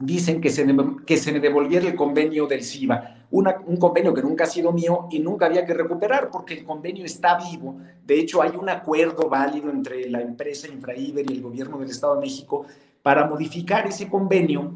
dicen 0.00 0.40
que 0.40 0.50
se, 0.50 0.66
que 1.06 1.16
se 1.16 1.32
me 1.32 1.40
devolviera 1.40 1.86
el 1.86 1.94
convenio 1.94 2.46
del 2.46 2.62
CIBA, 2.64 3.26
un 3.30 3.76
convenio 3.76 4.14
que 4.14 4.22
nunca 4.22 4.44
ha 4.44 4.46
sido 4.46 4.72
mío 4.72 5.06
y 5.10 5.18
nunca 5.18 5.46
había 5.46 5.66
que 5.66 5.74
recuperar 5.74 6.30
porque 6.30 6.54
el 6.54 6.64
convenio 6.64 7.04
está 7.04 7.38
vivo. 7.50 7.76
De 8.04 8.18
hecho, 8.18 8.40
hay 8.40 8.52
un 8.58 8.68
acuerdo 8.68 9.28
válido 9.28 9.70
entre 9.70 10.08
la 10.08 10.22
empresa 10.22 10.66
Infraiber 10.66 11.30
y 11.30 11.34
el 11.34 11.42
gobierno 11.42 11.78
del 11.78 11.90
Estado 11.90 12.14
de 12.14 12.22
México 12.22 12.64
para 13.02 13.26
modificar 13.26 13.86
ese 13.86 14.08
convenio 14.08 14.72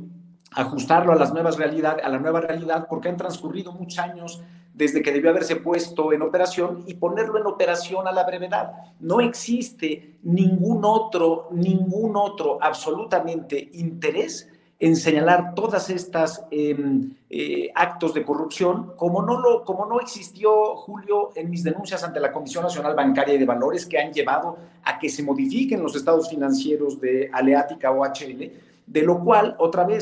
ajustarlo 0.54 1.12
a 1.12 1.16
las 1.16 1.33
nuevas 1.33 1.57
realidades, 1.57 2.04
a 2.04 2.09
la 2.09 2.19
nueva 2.19 2.40
realidad, 2.40 2.87
porque 2.88 3.09
han 3.09 3.16
transcurrido 3.16 3.73
muchos 3.73 3.99
años 3.99 4.42
desde 4.75 5.02
que 5.02 5.12
debió 5.12 5.31
haberse 5.31 5.57
puesto 5.57 6.12
en 6.12 6.23
operación 6.23 6.85
y 6.87 6.95
ponerlo 6.95 7.38
en 7.38 7.47
operación 7.47 8.07
a 8.09 8.12
la 8.12 8.25
brevedad. 8.25 8.73
No 9.00 9.21
existe 9.21 10.17
ningún 10.23 10.85
otro, 10.85 11.49
ningún 11.50 12.17
otro 12.17 12.59
absolutamente 12.61 13.71
interés 13.75 14.49
en 14.83 14.97
señalar 14.97 15.55
todas 15.55 15.91
estas 15.91 16.45
em, 16.50 17.12
eh, 17.31 17.71
actos 17.73 18.14
de 18.14 18.25
corrupción, 18.25 18.95
como 18.97 19.23
no, 19.23 19.38
lo, 19.38 19.64
como 19.64 19.87
no 19.87 20.00
existió, 20.00 20.75
Julio, 20.75 21.31
en 21.37 21.50
mis 21.50 21.62
denuncias 21.62 22.02
ante 22.02 22.19
la 22.19 22.33
Comisión 22.33 22.64
Nacional 22.64 22.97
Bancaria 22.97 23.35
y 23.35 23.38
de 23.38 23.47
Valores, 23.47 23.87
que 23.87 24.00
han 24.00 24.12
llevado 24.12 24.57
a 24.83 24.99
que 24.99 25.09
se 25.09 25.23
modifiquen 25.23 25.81
los 25.81 25.95
estados 25.95 26.29
financieros 26.29 27.00
de 27.00 27.31
Aleática 27.33 27.93
o 27.93 28.05
HL, 28.05 28.50
de 28.85 29.02
lo 29.02 29.23
cual, 29.23 29.55
otra 29.61 29.85
vez, 29.85 30.02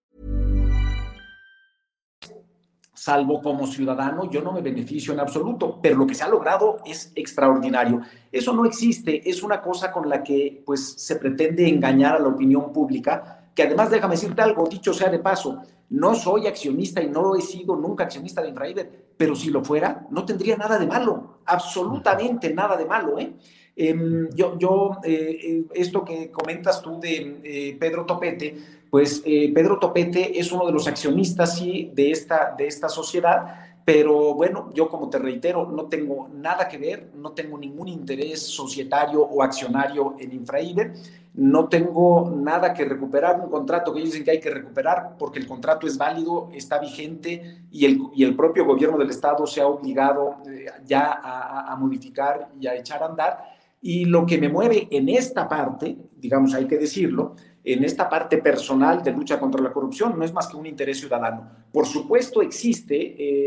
Salvo 3.01 3.41
como 3.41 3.65
ciudadano, 3.65 4.29
yo 4.29 4.43
no 4.43 4.51
me 4.51 4.61
beneficio 4.61 5.11
en 5.11 5.19
absoluto, 5.19 5.79
pero 5.81 5.97
lo 5.97 6.05
que 6.05 6.13
se 6.13 6.23
ha 6.23 6.27
logrado 6.27 6.77
es 6.85 7.11
extraordinario. 7.15 8.01
Eso 8.31 8.53
no 8.53 8.63
existe, 8.63 9.27
es 9.27 9.41
una 9.41 9.59
cosa 9.59 9.91
con 9.91 10.07
la 10.07 10.23
que 10.23 10.61
pues 10.63 10.93
se 10.97 11.15
pretende 11.15 11.67
engañar 11.67 12.17
a 12.17 12.19
la 12.19 12.27
opinión 12.27 12.71
pública, 12.71 13.49
que 13.55 13.63
además 13.63 13.89
déjame 13.89 14.13
decirte 14.13 14.43
algo, 14.43 14.67
dicho 14.67 14.93
sea 14.93 15.09
de 15.09 15.17
paso, 15.17 15.63
no 15.89 16.13
soy 16.13 16.45
accionista 16.45 17.01
y 17.01 17.09
no 17.09 17.35
he 17.35 17.41
sido 17.41 17.75
nunca 17.75 18.03
accionista 18.03 18.39
de 18.39 18.49
Infraider, 18.49 19.13
pero 19.17 19.35
si 19.35 19.49
lo 19.49 19.63
fuera, 19.63 20.05
no 20.11 20.23
tendría 20.23 20.55
nada 20.55 20.77
de 20.77 20.85
malo, 20.85 21.39
absolutamente 21.47 22.53
nada 22.53 22.77
de 22.77 22.85
malo, 22.85 23.17
¿eh? 23.17 23.33
Em, 23.75 24.29
yo, 24.35 24.59
yo 24.59 24.97
eh, 25.03 25.39
eh, 25.41 25.63
esto 25.73 26.03
que 26.03 26.29
comentas 26.29 26.81
tú 26.81 26.99
de 26.99 27.39
eh, 27.43 27.77
Pedro 27.79 28.05
Topete, 28.05 28.55
pues 28.91 29.23
Pedro 29.25 29.79
Topete 29.79 30.37
es 30.37 30.51
uno 30.51 30.65
de 30.67 30.73
los 30.73 30.85
accionistas, 30.85 31.57
sí, 31.57 31.91
de 31.95 32.11
esta, 32.11 32.53
de 32.57 32.67
esta 32.67 32.89
sociedad, 32.89 33.71
pero 33.85 34.35
bueno, 34.35 34.69
yo 34.73 34.89
como 34.89 35.09
te 35.09 35.17
reitero, 35.17 35.65
no 35.65 35.85
tengo 35.85 36.29
nada 36.33 36.67
que 36.67 36.77
ver, 36.77 37.09
no 37.15 37.31
tengo 37.31 37.57
ningún 37.57 37.87
interés 37.87 38.41
societario 38.41 39.21
o 39.21 39.41
accionario 39.41 40.15
en 40.19 40.33
Infraiber, 40.33 40.93
no 41.33 41.69
tengo 41.69 42.29
nada 42.29 42.73
que 42.73 42.83
recuperar, 42.83 43.39
un 43.39 43.49
contrato 43.49 43.93
que 43.93 43.99
ellos 43.99 44.11
dicen 44.11 44.25
que 44.25 44.31
hay 44.31 44.39
que 44.39 44.49
recuperar 44.49 45.15
porque 45.17 45.39
el 45.39 45.47
contrato 45.47 45.87
es 45.87 45.97
válido, 45.97 46.49
está 46.53 46.77
vigente 46.77 47.63
y 47.71 47.85
el, 47.85 48.01
y 48.13 48.23
el 48.25 48.35
propio 48.35 48.65
gobierno 48.65 48.97
del 48.97 49.09
Estado 49.09 49.47
se 49.47 49.61
ha 49.61 49.67
obligado 49.67 50.37
ya 50.85 51.13
a, 51.13 51.71
a 51.71 51.75
modificar 51.77 52.49
y 52.59 52.67
a 52.67 52.75
echar 52.75 53.01
a 53.01 53.05
andar. 53.05 53.37
Y 53.81 54.05
lo 54.05 54.25
que 54.25 54.37
me 54.37 54.49
mueve 54.49 54.87
en 54.91 55.09
esta 55.09 55.47
parte, 55.49 55.97
digamos, 56.17 56.53
hay 56.53 56.67
que 56.67 56.77
decirlo, 56.77 57.35
en 57.63 57.83
esta 57.83 58.09
parte 58.09 58.39
personal 58.39 59.03
de 59.03 59.11
lucha 59.11 59.39
contra 59.39 59.61
la 59.61 59.71
corrupción, 59.71 60.17
no 60.17 60.25
es 60.25 60.33
más 60.33 60.47
que 60.47 60.57
un 60.57 60.65
interés 60.65 60.99
ciudadano. 60.99 61.47
Por 61.71 61.85
supuesto 61.85 62.41
existe, 62.41 62.95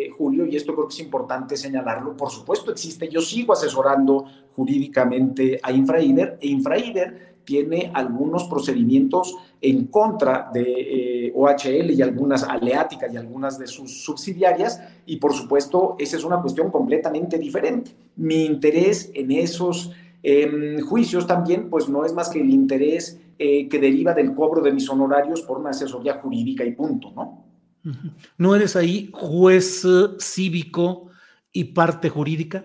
eh, 0.07 0.11
Julio, 0.11 0.47
y 0.47 0.57
esto 0.57 0.75
creo 0.75 0.87
que 0.87 0.95
es 0.95 1.01
importante 1.01 1.57
señalarlo, 1.57 2.17
por 2.17 2.31
supuesto 2.31 2.71
existe, 2.71 3.09
yo 3.09 3.21
sigo 3.21 3.53
asesorando 3.53 4.25
jurídicamente 4.55 5.59
a 5.63 5.73
Infraider, 5.73 6.39
e 6.41 6.49
Infraider 6.49 7.35
tiene 7.45 7.91
algunos 7.93 8.45
procedimientos 8.45 9.37
en 9.61 9.87
contra 9.87 10.51
de 10.53 10.63
eh, 11.27 11.33
OHL 11.35 11.91
y 11.91 12.01
algunas 12.01 12.43
aleáticas 12.45 13.13
y 13.13 13.17
algunas 13.17 13.59
de 13.59 13.67
sus 13.67 14.05
subsidiarias, 14.05 14.81
y 15.07 15.17
por 15.17 15.35
supuesto 15.35 15.97
esa 15.99 16.17
es 16.17 16.25
una 16.25 16.41
cuestión 16.41 16.71
completamente 16.71 17.37
diferente. 17.37 17.91
Mi 18.17 18.45
interés 18.45 19.11
en 19.13 19.33
esos 19.33 19.93
eh, 20.23 20.81
juicios 20.89 21.27
también, 21.27 21.69
pues 21.69 21.89
no 21.89 22.05
es 22.05 22.15
más 22.15 22.31
que 22.31 22.41
el 22.41 22.49
interés 22.49 23.21
eh, 23.39 23.69
que 23.69 23.79
deriva 23.79 24.15
del 24.15 24.35
cobro 24.35 24.61
de 24.63 24.73
mis 24.73 24.89
honorarios 24.89 25.43
por 25.43 25.59
una 25.59 25.71
asesoría 25.71 26.15
jurídica 26.15 26.65
y 26.65 26.73
punto, 26.73 27.13
¿no? 27.15 27.45
¿No 28.39 28.55
eres 28.55 28.77
ahí 28.77 29.11
juez 29.13 29.85
eh, 29.85 30.17
cívico 30.19 31.09
y 31.53 31.65
parte 31.65 32.09
jurídica? 32.09 32.65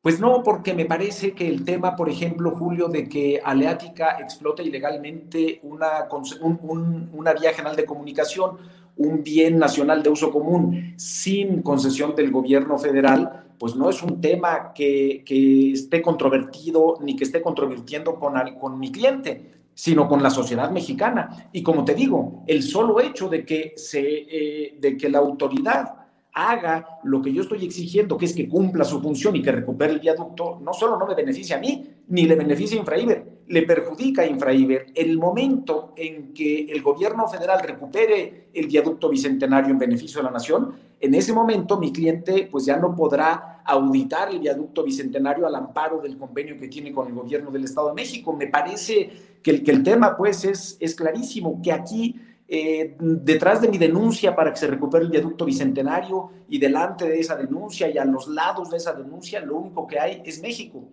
Pues 0.00 0.20
no, 0.20 0.42
porque 0.42 0.74
me 0.74 0.84
parece 0.84 1.32
que 1.32 1.48
el 1.48 1.64
tema, 1.64 1.96
por 1.96 2.10
ejemplo, 2.10 2.50
Julio, 2.50 2.88
de 2.88 3.08
que 3.08 3.40
Aleática 3.42 4.18
explota 4.20 4.62
ilegalmente 4.62 5.60
una, 5.62 6.08
un, 6.42 7.10
una 7.12 7.32
vía 7.32 7.54
general 7.54 7.74
de 7.74 7.86
comunicación, 7.86 8.58
un 8.96 9.22
bien 9.22 9.58
nacional 9.58 10.02
de 10.02 10.10
uso 10.10 10.30
común, 10.30 10.94
sin 10.96 11.62
concesión 11.62 12.14
del 12.14 12.30
gobierno 12.30 12.78
federal, 12.78 13.46
pues 13.58 13.76
no 13.76 13.88
es 13.88 14.02
un 14.02 14.20
tema 14.20 14.72
que, 14.74 15.22
que 15.24 15.72
esté 15.72 16.02
controvertido 16.02 16.98
ni 17.00 17.16
que 17.16 17.24
esté 17.24 17.40
controvirtiendo 17.40 18.16
con, 18.16 18.34
con 18.60 18.78
mi 18.78 18.92
cliente, 18.92 19.63
sino 19.74 20.08
con 20.08 20.22
la 20.22 20.30
sociedad 20.30 20.70
mexicana. 20.70 21.48
Y 21.52 21.62
como 21.62 21.84
te 21.84 21.94
digo, 21.94 22.44
el 22.46 22.62
solo 22.62 23.00
hecho 23.00 23.28
de 23.28 23.44
que, 23.44 23.72
se, 23.76 24.00
eh, 24.00 24.76
de 24.78 24.96
que 24.96 25.08
la 25.08 25.18
autoridad 25.18 26.03
haga 26.34 26.98
lo 27.04 27.22
que 27.22 27.32
yo 27.32 27.42
estoy 27.42 27.64
exigiendo, 27.64 28.18
que 28.18 28.24
es 28.24 28.34
que 28.34 28.48
cumpla 28.48 28.84
su 28.84 29.00
función 29.00 29.36
y 29.36 29.42
que 29.42 29.52
recupere 29.52 29.92
el 29.92 30.00
viaducto, 30.00 30.58
no 30.60 30.72
solo 30.72 30.98
no 30.98 31.06
me 31.06 31.14
beneficia 31.14 31.56
a 31.56 31.60
mí, 31.60 31.88
ni 32.08 32.26
le 32.26 32.34
beneficia 32.34 32.76
a 32.76 32.80
Infraiber, 32.80 33.24
le 33.46 33.62
perjudica 33.62 34.22
a 34.22 34.26
Infraiber. 34.26 34.86
El 34.96 35.16
momento 35.16 35.92
en 35.96 36.34
que 36.34 36.64
el 36.64 36.82
gobierno 36.82 37.28
federal 37.28 37.60
recupere 37.62 38.48
el 38.52 38.66
viaducto 38.66 39.08
bicentenario 39.08 39.70
en 39.70 39.78
beneficio 39.78 40.20
de 40.20 40.24
la 40.24 40.32
nación, 40.32 40.74
en 41.00 41.14
ese 41.14 41.32
momento 41.32 41.78
mi 41.78 41.92
cliente 41.92 42.48
pues 42.50 42.64
ya 42.64 42.78
no 42.78 42.96
podrá 42.96 43.62
auditar 43.64 44.30
el 44.30 44.40
viaducto 44.40 44.82
bicentenario 44.82 45.46
al 45.46 45.54
amparo 45.54 46.00
del 46.00 46.18
convenio 46.18 46.58
que 46.58 46.66
tiene 46.66 46.92
con 46.92 47.06
el 47.06 47.14
gobierno 47.14 47.52
del 47.52 47.64
Estado 47.64 47.88
de 47.88 47.94
México. 47.94 48.32
Me 48.32 48.48
parece 48.48 49.38
que 49.40 49.50
el, 49.52 49.62
que 49.62 49.70
el 49.70 49.84
tema 49.84 50.16
pues 50.16 50.44
es, 50.44 50.76
es 50.80 50.96
clarísimo, 50.96 51.60
que 51.62 51.72
aquí 51.72 52.16
eh, 52.56 52.94
detrás 53.00 53.60
de 53.60 53.66
mi 53.68 53.78
denuncia 53.78 54.36
para 54.36 54.52
que 54.52 54.60
se 54.60 54.68
recupere 54.68 55.04
el 55.04 55.10
viaducto 55.10 55.44
bicentenario 55.44 56.30
y 56.48 56.60
delante 56.60 57.08
de 57.08 57.18
esa 57.18 57.34
denuncia 57.34 57.88
y 57.88 57.98
a 57.98 58.04
los 58.04 58.28
lados 58.28 58.70
de 58.70 58.76
esa 58.76 58.92
denuncia, 58.92 59.40
lo 59.40 59.56
único 59.56 59.88
que 59.88 59.98
hay 59.98 60.22
es 60.24 60.40
México. 60.40 60.84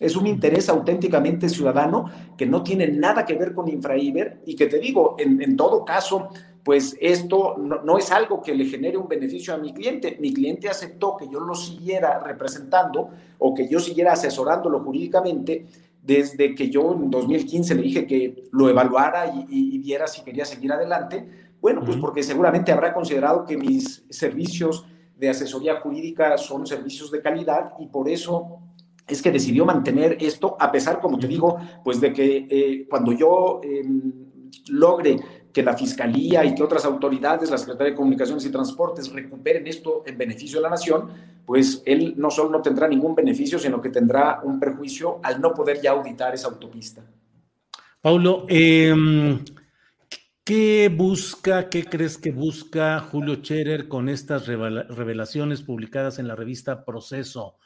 Es 0.00 0.16
un 0.16 0.26
interés 0.26 0.68
auténticamente 0.68 1.48
ciudadano 1.48 2.10
que 2.36 2.44
no 2.44 2.64
tiene 2.64 2.88
nada 2.88 3.24
que 3.24 3.34
ver 3.34 3.54
con 3.54 3.68
Infraiber 3.68 4.42
y 4.46 4.56
que 4.56 4.66
te 4.66 4.80
digo, 4.80 5.14
en, 5.16 5.56
todo 5.56 5.84
caso, 5.84 6.28
pues 6.64 6.96
esto 7.00 7.54
no, 7.56 7.82
no, 7.82 7.98
es 7.98 8.10
algo 8.10 8.42
que 8.42 8.52
le 8.52 8.64
genere 8.64 8.96
un 8.96 9.06
beneficio 9.06 9.54
a 9.54 9.58
mi 9.58 9.72
cliente. 9.72 10.18
Mi 10.20 10.34
cliente 10.34 10.68
aceptó 10.68 11.16
que 11.16 11.28
yo 11.30 11.38
lo 11.38 11.54
siguiera 11.54 12.18
representando 12.18 13.10
o 13.38 13.54
que 13.54 13.68
yo 13.68 13.78
siguiera 13.78 14.14
asesorándolo 14.14 14.80
jurídicamente 14.80 15.66
desde 16.06 16.54
que 16.54 16.70
yo 16.70 16.92
en 16.92 17.10
2015 17.10 17.74
le 17.74 17.82
dije 17.82 18.06
que 18.06 18.44
lo 18.52 18.70
evaluara 18.70 19.32
y, 19.48 19.78
viera 19.78 20.06
si 20.06 20.22
quería 20.22 20.44
seguir 20.44 20.72
adelante, 20.72 21.28
bueno, 21.60 21.82
pues 21.84 21.96
porque 21.96 22.22
seguramente 22.22 22.70
habrá 22.70 22.94
considerado 22.94 23.44
que 23.44 23.56
mis 23.56 24.04
servicios 24.08 24.86
de 25.16 25.30
asesoría 25.30 25.80
jurídica 25.80 26.38
son 26.38 26.66
servicios 26.66 27.10
de 27.10 27.22
calidad 27.22 27.72
y 27.80 27.86
por 27.86 28.08
eso 28.08 28.60
es 29.08 29.20
que 29.22 29.32
decidió 29.32 29.64
mantener 29.64 30.16
esto, 30.20 30.56
a 30.60 30.70
pesar, 30.70 31.00
como 31.00 31.18
te 31.18 31.26
digo, 31.26 31.56
pues 31.82 32.00
de 32.00 32.12
que 32.12 32.46
eh, 32.50 32.86
cuando 32.88 33.12
yo 33.12 33.60
em, 33.64 34.12
logre 34.68 35.18
que 35.56 35.62
la 35.62 35.74
Fiscalía 35.74 36.44
y 36.44 36.54
que 36.54 36.62
otras 36.62 36.84
autoridades, 36.84 37.50
la 37.50 37.56
Secretaría 37.56 37.92
de 37.92 37.96
Comunicaciones 37.96 38.44
y 38.44 38.50
Transportes, 38.50 39.10
recuperen 39.10 39.66
esto 39.66 40.02
en 40.04 40.18
beneficio 40.18 40.58
de 40.58 40.64
la 40.64 40.68
nación, 40.68 41.08
pues 41.46 41.82
él 41.86 42.12
no 42.18 42.30
solo 42.30 42.50
no 42.50 42.60
tendrá 42.60 42.86
ningún 42.86 43.14
beneficio, 43.14 43.58
sino 43.58 43.80
que 43.80 43.88
tendrá 43.88 44.40
un 44.42 44.60
perjuicio 44.60 45.18
al 45.22 45.40
no 45.40 45.54
poder 45.54 45.80
ya 45.80 45.92
auditar 45.92 46.34
esa 46.34 46.48
autopista. 46.48 47.02
Paulo, 48.02 48.44
em, 48.50 49.42
¿qué 50.44 50.94
busca, 50.94 51.70
qué 51.70 51.84
crees 51.84 52.18
que 52.18 52.32
busca 52.32 53.00
Julio 53.00 53.36
Scherer 53.36 53.88
con 53.88 54.10
estas 54.10 54.46
revelaciones 54.48 55.62
publicadas 55.62 56.18
en 56.18 56.28
la 56.28 56.36
revista 56.36 56.84
Proceso? 56.84 57.56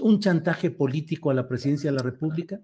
¿Un 0.00 0.18
chantaje 0.18 0.72
político 0.72 1.30
a 1.30 1.34
la 1.34 1.46
presidencia 1.46 1.92
de 1.92 1.96
la 1.96 2.02
República? 2.02 2.58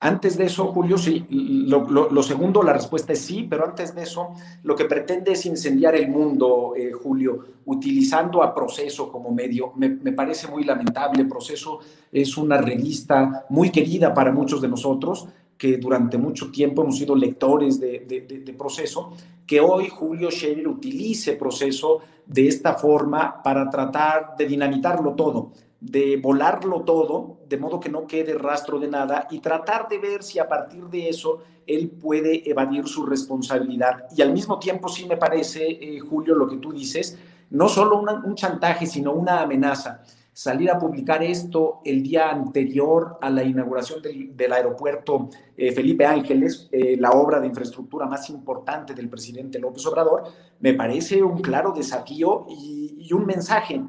Antes 0.00 0.36
de 0.38 0.44
eso, 0.44 0.66
Julio, 0.68 0.96
sí, 0.96 1.26
lo, 1.28 2.22
segundo, 2.22 2.62
la 2.62 2.72
respuesta 2.72 3.12
es 3.12 3.18
sí, 3.20 3.48
pero 3.50 3.64
antes 3.64 3.96
de 3.96 4.04
eso, 4.04 4.28
lo 4.62 4.76
que 4.76 4.84
pretende 4.84 5.32
es 5.32 5.44
incendiar 5.44 5.96
el 5.96 6.08
mundo, 6.08 6.74
eh, 6.76 6.92
Julio, 6.92 7.44
utilizando 7.64 8.44
a 8.44 8.54
Proceso 8.54 9.10
como 9.10 9.32
medio. 9.32 9.72
Me, 9.74 10.12
parece 10.12 10.46
muy 10.46 10.62
lamentable. 10.62 11.24
Proceso 11.24 11.80
es 12.12 12.36
una 12.36 12.58
revista 12.58 13.46
muy 13.48 13.70
querida 13.70 14.14
para 14.14 14.30
muchos 14.30 14.62
de 14.62 14.68
nosotros, 14.68 15.26
que 15.56 15.78
durante 15.78 16.16
mucho 16.16 16.52
tiempo 16.52 16.82
hemos 16.82 16.96
sido 16.96 17.16
lectores 17.16 17.80
de, 17.80 18.54
proceso, 18.56 19.14
que 19.44 19.60
hoy 19.60 19.88
Julio 19.88 20.30
Scherer 20.30 20.68
utilice 20.68 21.32
proceso 21.32 22.02
de 22.24 22.46
esta 22.46 22.74
forma 22.74 23.42
para 23.42 23.68
tratar 23.68 24.36
de 24.38 24.46
dinamitarlo 24.46 25.14
todo, 25.14 25.50
de 25.80 26.16
volarlo 26.16 26.82
todo, 26.82 27.38
de 27.48 27.56
modo 27.56 27.78
que 27.78 27.88
no 27.88 28.06
quede 28.06 28.34
rastro 28.34 28.78
de 28.78 28.88
nada 28.88 29.28
y 29.30 29.38
tratar 29.38 29.88
de 29.88 29.98
ver 29.98 30.22
si 30.22 30.38
a 30.38 30.48
partir 30.48 30.84
de 30.84 31.08
eso 31.08 31.40
él 31.66 31.90
puede 31.90 32.48
evadir 32.48 32.86
su 32.88 33.06
responsabilidad. 33.06 34.06
Y 34.16 34.22
al 34.22 34.32
mismo 34.32 34.58
tiempo 34.58 34.88
sí 34.88 35.06
me 35.06 35.16
parece, 35.16 35.66
eh, 35.66 36.00
Julio, 36.00 36.34
lo 36.34 36.48
que 36.48 36.56
tú 36.56 36.72
dices, 36.72 37.16
no 37.50 37.68
solo 37.68 38.00
un 38.00 38.34
chantaje, 38.34 38.86
sino 38.86 39.12
una 39.12 39.40
amenaza 39.40 40.02
salir 40.38 40.70
a 40.70 40.78
publicar 40.78 41.20
esto 41.20 41.80
el 41.84 42.00
día 42.00 42.30
anterior 42.30 43.18
a 43.20 43.28
la 43.28 43.42
inauguración 43.42 44.00
del, 44.00 44.52
aeropuerto 44.52 45.30
eh, 45.56 45.72
Felipe 45.72 46.06
Ángeles, 46.06 46.68
eh, 46.70 46.96
la 46.96 47.10
obra 47.10 47.40
de 47.40 47.48
infraestructura 47.48 48.06
más 48.06 48.30
importante 48.30 48.94
del 48.94 49.08
presidente 49.08 49.58
López 49.58 49.84
Obrador, 49.86 50.22
me 50.60 50.74
parece 50.74 51.24
un 51.24 51.38
claro 51.38 51.72
desafío 51.72 52.46
y, 52.48 53.12
un 53.12 53.26
mensaje, 53.26 53.82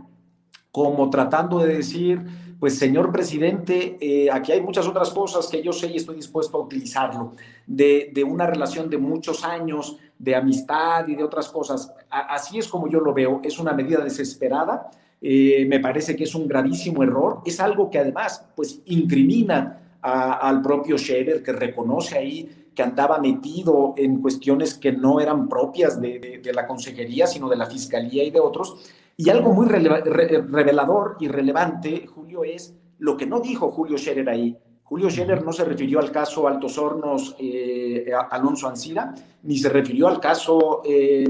como 0.84 1.10
tratando 1.10 1.60
de 1.60 1.78
decir, 1.78 2.22
pues 2.60 2.78
señor 2.78 3.12
presidente, 3.12 3.98
eh, 4.00 4.30
aquí 4.32 4.52
hay 4.52 4.62
muchas 4.62 4.88
otras 4.88 5.10
cosas 5.12 5.48
que 5.48 5.62
yo 5.62 5.72
sé 5.72 5.88
y 5.88 5.98
estoy 5.98 6.16
dispuesto 6.16 6.58
a 6.58 6.62
utilizarlo, 6.62 7.34
de, 7.66 8.12
una 8.28 8.46
relación 8.48 8.90
de 8.90 8.98
muchos 8.98 9.44
años, 9.44 9.98
de 10.18 10.36
amistad 10.36 11.08
y 11.08 11.16
de 11.16 11.24
otras 11.24 11.50
cosas. 11.50 11.94
así 12.10 12.58
es 12.58 12.68
como 12.68 12.90
yo 12.90 13.00
lo 13.00 13.14
veo, 13.14 13.42
es 13.44 13.60
una 13.60 13.74
medida 13.74 14.04
desesperada 14.04 14.90
eh, 15.22 15.66
me 15.68 15.80
parece 15.80 16.16
que 16.16 16.24
es 16.24 16.36
un 16.36 16.48
gravísimo 16.48 17.04
error. 17.04 17.42
Es 17.46 17.60
algo 17.60 17.90
que 17.90 18.00
además 18.00 18.46
pues 18.56 18.82
incrimina 18.86 19.82
al 20.02 20.62
propio 20.62 20.98
Scherer, 20.98 21.44
que 21.44 21.52
reconoce 21.52 22.18
ahí 22.18 22.50
que 22.74 22.84
andaba 22.84 23.20
metido 23.20 23.94
en 23.98 24.22
cuestiones 24.22 24.76
que 24.76 24.94
no 24.94 25.20
eran 25.20 25.50
propias 25.50 26.00
de, 26.00 26.42
la 26.54 26.66
consejería, 26.66 27.28
sino 27.28 27.50
de 27.50 27.58
la 27.58 27.66
fiscalía 27.66 28.24
y 28.24 28.32
de 28.32 28.40
otros. 28.40 28.78
Y 29.20 29.30
algo 29.30 29.54
muy 29.54 29.68
revelador 29.68 31.18
y 31.20 31.28
relevante, 31.28 32.08
Julio, 32.08 32.46
es 32.46 32.74
lo 33.00 33.18
que 33.18 33.26
no 33.26 33.42
dijo 33.42 33.70
Julio 33.70 33.98
Scherer 33.98 34.30
ahí. 34.30 34.58
Julio 34.82 35.10
Scherer 35.10 35.44
no 35.44 35.52
se 35.52 35.66
refirió 35.66 36.00
al 36.00 36.10
caso 36.10 36.48
Altos 36.48 36.78
Hornos 36.78 37.36
eh, 37.38 38.10
Alonso 38.32 38.70
Ancira, 38.70 39.14
ni 39.44 39.58
se 39.58 39.68
refirió 39.68 40.08
al 40.08 40.22
caso 40.22 40.84
eh, 40.86 41.28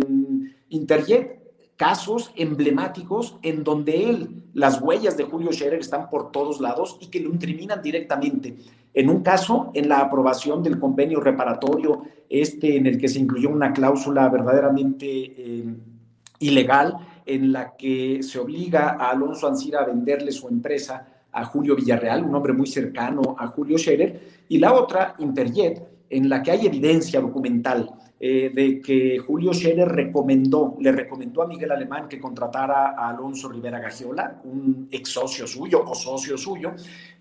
Interjet, 0.70 1.42
casos 1.78 2.32
emblemáticos 2.36 3.40
en 3.42 3.64
donde 3.64 4.08
él, 4.08 4.44
las 4.54 4.80
huellas 4.80 5.18
de 5.18 5.24
Julio 5.24 5.52
Scherer 5.52 5.80
están 5.80 6.12
por 6.12 6.32
todos 6.32 6.62
lados 6.62 7.00
y 7.02 7.08
que 7.08 7.22
lo 7.22 7.32
incriminan 7.32 7.82
directamente. 7.82 8.56
En 8.94 9.10
un 9.10 9.24
caso, 9.24 9.72
en 9.74 9.90
la 9.90 10.02
aprobación 10.02 10.62
del 10.62 10.78
convenio 10.78 11.22
reparatorio, 11.22 12.04
este 12.30 12.78
en 12.78 12.86
el 12.86 13.00
que 13.00 13.08
se 13.08 13.18
incluyó 13.18 13.50
una 13.50 13.74
cláusula 13.74 14.30
verdaderamente 14.30 15.08
eh, 15.08 15.76
ilegal, 16.38 16.94
en 17.30 17.52
la 17.52 17.76
que 17.78 18.24
se 18.24 18.40
obliga 18.40 18.98
a 19.00 19.12
Alonso 19.12 19.48
Ancira 19.48 19.82
a 19.82 19.86
venderle 19.86 20.32
su 20.32 20.48
empresa 20.48 21.06
a 21.32 21.46
Julio 21.46 21.76
Villarreal, 21.76 22.24
un 22.24 22.34
hombre 22.34 22.54
muy 22.54 22.66
cercano 22.66 23.36
a 23.38 23.46
Julio 23.48 23.78
Scherer, 23.78 24.20
y 24.50 24.58
la 24.58 24.74
otra, 24.74 25.14
Interjet, 25.20 25.88
en 26.10 26.28
la 26.28 26.42
que 26.42 26.50
hay 26.50 26.66
evidencia 26.66 27.22
documental 27.22 27.88
eh, 28.20 28.52
de 28.52 28.82
que 28.82 29.20
Julio 29.20 29.54
Scherer 29.54 29.88
recomendó, 29.88 30.76
le 30.80 30.92
recomendó 30.92 31.44
a 31.44 31.48
Miguel 31.48 31.72
Alemán 31.72 32.08
que 32.10 32.20
contratara 32.20 32.96
a 32.98 33.10
Alonso 33.10 33.48
Rivera 33.48 33.80
Gagiola, 33.80 34.42
un 34.46 34.88
ex 34.90 35.10
socio 35.10 35.46
suyo 35.46 35.84
o 35.86 35.94
socio 35.94 36.36
suyo, 36.36 36.72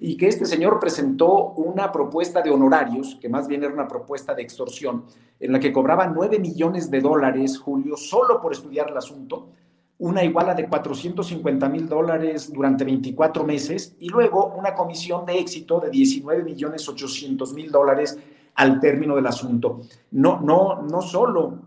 y 0.00 0.16
que 0.16 0.28
este 0.28 0.46
señor 0.46 0.80
presentó 0.80 1.50
una 1.50 1.92
propuesta 1.92 2.40
de 2.40 2.48
honorarios, 2.50 3.18
que 3.20 3.28
más 3.28 3.46
bien 3.46 3.62
era 3.62 3.74
una 3.74 3.86
propuesta 3.86 4.34
de 4.34 4.40
extorsión, 4.40 5.04
en 5.38 5.52
la 5.52 5.60
que 5.60 5.70
cobraba 5.70 6.06
9 6.06 6.38
millones 6.38 6.90
de 6.90 7.02
dólares, 7.02 7.58
Julio, 7.58 7.94
solo 7.98 8.40
por 8.40 8.52
estudiar 8.52 8.90
el 8.90 8.96
asunto, 8.96 9.50
una 9.98 10.22
iguala 10.22 10.54
de 10.54 10.68
450 10.68 11.68
mil 11.68 11.88
dólares 11.88 12.52
durante 12.52 12.84
24 12.84 13.44
meses 13.44 13.96
y 13.98 14.08
luego 14.08 14.54
una 14.56 14.74
comisión 14.74 15.26
de 15.26 15.38
éxito 15.38 15.80
de 15.80 15.90
19 15.90 16.44
millones 16.44 16.88
800 16.88 17.52
mil 17.52 17.70
dólares 17.70 18.18
al 18.54 18.80
término 18.80 19.16
del 19.16 19.26
asunto. 19.26 19.80
No, 20.12 20.40
no, 20.40 20.82
no 20.82 21.02
solo 21.02 21.58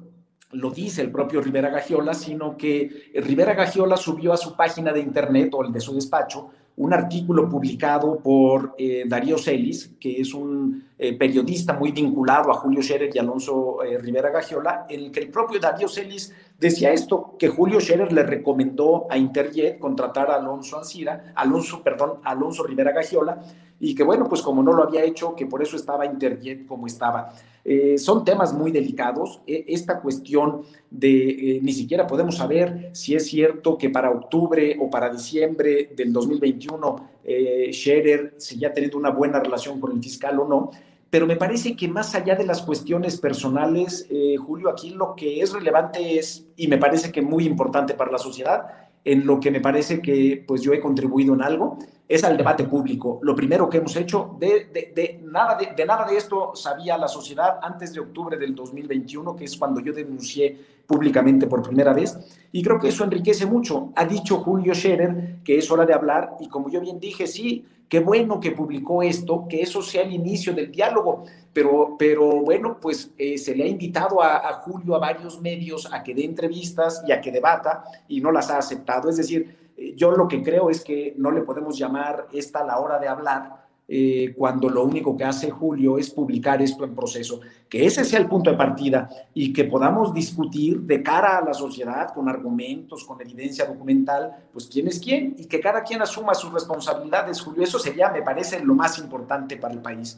lo 0.53 0.71
dice 0.71 1.01
el 1.01 1.11
propio 1.11 1.41
Rivera 1.41 1.69
Gagiola, 1.69 2.13
sino 2.13 2.57
que 2.57 3.11
Rivera 3.15 3.53
Gagiola 3.53 3.97
subió 3.97 4.33
a 4.33 4.37
su 4.37 4.55
página 4.55 4.91
de 4.91 4.99
internet 4.99 5.53
o 5.53 5.63
el 5.63 5.71
de 5.71 5.79
su 5.79 5.93
despacho 5.93 6.49
un 6.81 6.93
artículo 6.93 7.47
publicado 7.47 8.17
por 8.17 8.73
eh, 8.75 9.03
Darío 9.05 9.37
Celis, 9.37 9.91
que 9.99 10.19
es 10.19 10.33
un 10.33 10.83
eh, 10.97 11.15
periodista 11.15 11.73
muy 11.73 11.91
vinculado 11.91 12.49
a 12.49 12.55
Julio 12.55 12.81
Scherer 12.81 13.11
y 13.13 13.19
Alonso 13.19 13.83
eh, 13.83 13.99
Rivera 13.99 14.31
Gagiola, 14.31 14.87
en 14.89 15.01
el 15.01 15.11
que 15.11 15.19
el 15.19 15.29
propio 15.29 15.59
Darío 15.59 15.87
Celis 15.87 16.33
decía 16.57 16.91
esto, 16.91 17.35
que 17.37 17.49
Julio 17.49 17.79
Scherer 17.79 18.11
le 18.11 18.23
recomendó 18.23 19.05
a 19.11 19.17
Interjet 19.17 19.77
contratar 19.77 20.31
a 20.31 20.37
Alonso 20.37 20.79
Ancira, 20.79 21.33
Alonso, 21.35 21.83
perdón, 21.83 22.13
Alonso 22.23 22.63
Rivera 22.63 22.91
Gagiola, 22.91 23.43
y 23.79 23.93
que 23.93 24.03
bueno, 24.03 24.27
pues 24.27 24.41
como 24.41 24.63
no 24.63 24.73
lo 24.73 24.81
había 24.81 25.03
hecho, 25.03 25.35
que 25.35 25.45
por 25.45 25.61
eso 25.61 25.75
estaba 25.75 26.07
Interjet 26.07 26.65
como 26.65 26.87
estaba. 26.87 27.31
Eh, 27.63 27.97
son 27.97 28.25
temas 28.25 28.53
muy 28.53 28.71
delicados. 28.71 29.41
E, 29.45 29.65
esta 29.67 29.99
cuestión 29.99 30.63
de 30.89 31.29
eh, 31.29 31.59
ni 31.61 31.73
siquiera 31.73 32.07
podemos 32.07 32.37
saber 32.37 32.89
si 32.93 33.15
es 33.15 33.27
cierto 33.27 33.77
que 33.77 33.89
para 33.89 34.11
octubre 34.11 34.77
o 34.79 34.89
para 34.89 35.09
diciembre 35.09 35.91
del 35.95 36.11
2021 36.11 37.09
eh, 37.23 37.69
Scherer 37.71 38.35
ya 38.57 38.69
ha 38.69 38.73
tenido 38.73 38.97
una 38.97 39.11
buena 39.11 39.39
relación 39.39 39.79
con 39.79 39.91
el 39.91 40.01
fiscal 40.01 40.39
o 40.39 40.47
no. 40.47 40.71
Pero 41.11 41.27
me 41.27 41.35
parece 41.35 41.75
que 41.75 41.89
más 41.89 42.15
allá 42.15 42.35
de 42.35 42.45
las 42.45 42.61
cuestiones 42.61 43.19
personales, 43.19 44.07
eh, 44.09 44.37
Julio, 44.37 44.69
aquí 44.69 44.91
lo 44.91 45.13
que 45.13 45.41
es 45.41 45.51
relevante 45.51 46.17
es, 46.17 46.47
y 46.55 46.67
me 46.67 46.77
parece 46.77 47.11
que 47.11 47.21
muy 47.21 47.45
importante 47.45 47.93
para 47.93 48.13
la 48.13 48.17
sociedad, 48.17 48.67
en 49.03 49.25
lo 49.25 49.41
que 49.41 49.51
me 49.51 49.59
parece 49.59 50.01
que 50.01 50.41
pues 50.47 50.61
yo 50.61 50.71
he 50.71 50.79
contribuido 50.79 51.33
en 51.33 51.41
algo, 51.41 51.77
es 52.11 52.25
al 52.25 52.35
debate 52.35 52.65
público. 52.65 53.19
Lo 53.23 53.33
primero 53.33 53.69
que 53.69 53.77
hemos 53.77 53.95
hecho, 53.95 54.35
de, 54.37 54.65
de, 54.93 55.21
nada, 55.23 55.57
de, 55.57 55.85
nada 55.85 56.05
de 56.05 56.17
esto 56.17 56.51
sabía 56.55 56.97
la 56.97 57.07
sociedad 57.07 57.59
antes 57.61 57.93
de 57.93 58.01
octubre 58.01 58.37
del 58.37 58.53
2021, 58.53 59.33
que 59.33 59.45
es 59.45 59.55
cuando 59.55 59.79
yo 59.79 59.93
denuncié 59.93 60.57
públicamente 60.85 61.47
por 61.47 61.61
primera 61.61 61.93
vez, 61.93 62.17
y 62.51 62.61
creo 62.61 62.77
que 62.77 62.89
eso 62.89 63.05
enriquece 63.05 63.45
mucho. 63.45 63.93
Ha 63.95 64.03
dicho 64.03 64.39
Julio 64.39 64.75
Scherer 64.75 65.37
que 65.45 65.57
es 65.57 65.71
hora 65.71 65.85
de 65.85 65.93
hablar, 65.93 66.35
y 66.41 66.49
como 66.49 66.69
yo 66.69 66.81
bien 66.81 66.99
dije, 66.99 67.27
sí, 67.27 67.65
qué 67.87 68.01
bueno 68.01 68.41
que 68.41 68.51
publicó 68.51 69.03
esto, 69.03 69.45
que 69.47 69.61
eso 69.61 69.81
sea 69.81 70.01
el 70.01 70.11
inicio 70.11 70.53
del 70.53 70.69
diálogo, 70.69 71.23
pero, 71.53 71.95
pero 71.97 72.41
bueno, 72.41 72.77
pues 72.81 73.11
eh, 73.17 73.37
se 73.37 73.55
le 73.55 73.63
ha 73.63 73.67
invitado 73.67 74.21
a, 74.21 74.49
a, 74.49 74.53
Julio 74.55 74.95
a 74.95 74.99
varios 74.99 75.39
medios 75.39 75.87
a 75.93 76.03
que 76.03 76.13
dé 76.13 76.25
entrevistas 76.25 77.03
y 77.07 77.13
a 77.13 77.21
que 77.21 77.31
debata 77.31 77.85
y 78.09 78.19
no 78.19 78.33
las 78.33 78.49
ha 78.49 78.57
aceptado. 78.57 79.09
Es 79.09 79.15
decir, 79.15 79.60
yo 79.95 80.11
lo 80.11 80.27
que 80.27 80.43
creo 80.43 80.69
es 80.69 80.83
que 80.83 81.13
no 81.17 81.31
le 81.31 81.41
podemos 81.41 81.77
llamar 81.77 82.27
esta 82.31 82.63
la 82.63 82.79
hora 82.79 82.99
de 82.99 83.07
hablar, 83.07 83.61
eh, 83.93 84.33
cuando 84.37 84.69
lo 84.69 84.85
único 84.85 85.17
que 85.17 85.25
hace 85.25 85.49
Julio 85.49 85.97
es 85.97 86.11
publicar 86.11 86.61
esto 86.61 86.85
en 86.85 86.95
proceso, 86.95 87.41
que 87.67 87.85
ese 87.85 88.05
sea 88.05 88.19
el 88.19 88.27
punto 88.27 88.49
de 88.49 88.55
partida 88.55 89.09
y 89.33 89.51
que 89.51 89.65
podamos 89.65 90.13
discutir 90.13 90.79
de 90.79 91.03
cara 91.03 91.39
a 91.39 91.43
la 91.43 91.53
sociedad 91.53 92.13
con 92.13 92.29
argumentos, 92.29 93.03
con 93.03 93.19
evidencia 93.19 93.65
documental, 93.65 94.33
pues 94.53 94.69
quién 94.71 94.87
es 94.87 94.97
quién 94.97 95.35
y 95.37 95.45
que 95.45 95.59
cada 95.59 95.83
quien 95.83 96.01
asuma 96.01 96.33
sus 96.33 96.53
responsabilidades, 96.53 97.41
Julio. 97.41 97.63
Eso 97.63 97.79
sería, 97.79 98.09
me 98.11 98.21
parece, 98.21 98.63
lo 98.63 98.75
más 98.75 98.97
importante 98.97 99.57
para 99.57 99.73
el 99.73 99.81
país. 99.81 100.17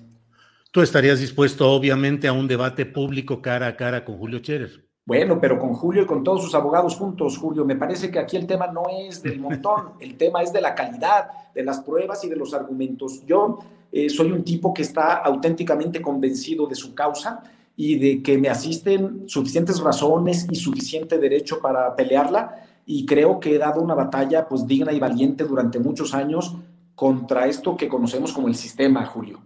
Tú 0.71 0.81
estarías 0.81 1.19
dispuesto, 1.19 1.71
obviamente, 1.71 2.27
a 2.27 2.33
un 2.33 2.47
debate 2.47 2.85
público 2.85 3.41
cara 3.41 3.65
a 3.65 3.75
cara 3.75 4.05
con 4.05 4.19
Julio 4.19 4.37
Cherer. 4.37 4.92
Bueno, 5.05 5.39
pero 5.41 5.59
con 5.59 5.73
Julio 5.73 6.03
y 6.03 6.05
con 6.05 6.23
todos 6.23 6.43
sus 6.43 6.55
abogados 6.55 6.95
juntos, 6.95 7.37
Julio, 7.37 7.65
me 7.65 7.75
parece 7.75 8.09
que 8.09 8.19
aquí 8.19 8.37
el 8.37 8.47
tema 8.47 8.67
no 8.67 8.83
es 8.89 9.21
del 9.21 9.39
montón, 9.39 9.91
el 9.99 10.15
tema 10.15 10.41
es 10.41 10.53
de 10.53 10.61
la 10.61 10.73
calidad, 10.73 11.27
de 11.53 11.63
las 11.63 11.81
pruebas 11.81 12.23
y 12.23 12.29
de 12.29 12.37
los 12.37 12.53
argumentos. 12.53 13.25
Yo 13.25 13.59
eh, 13.91 14.09
soy 14.09 14.31
un 14.31 14.43
tipo 14.43 14.73
que 14.73 14.81
está 14.81 15.15
auténticamente 15.15 16.01
convencido 16.01 16.67
de 16.67 16.75
su 16.75 16.95
causa 16.95 17.43
y 17.75 17.99
de 17.99 18.23
que 18.23 18.37
me 18.37 18.49
asisten 18.49 19.23
suficientes 19.27 19.79
razones 19.81 20.47
y 20.49 20.55
suficiente 20.55 21.17
derecho 21.17 21.59
para 21.59 21.95
pelearla 21.95 22.55
y 22.85 23.05
creo 23.05 23.39
que 23.39 23.55
he 23.55 23.57
dado 23.57 23.81
una 23.81 23.95
batalla 23.95 24.47
pues 24.47 24.65
digna 24.67 24.93
y 24.93 24.99
valiente 24.99 25.43
durante 25.43 25.79
muchos 25.79 26.13
años 26.13 26.55
contra 26.95 27.47
esto 27.47 27.75
que 27.75 27.89
conocemos 27.89 28.31
como 28.31 28.47
el 28.47 28.55
sistema, 28.55 29.05
Julio. 29.05 29.39